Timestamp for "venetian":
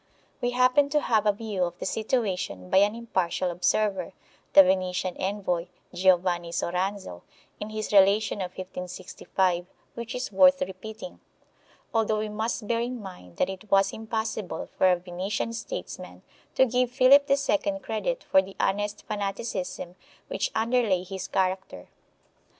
4.63-5.15, 14.97-15.53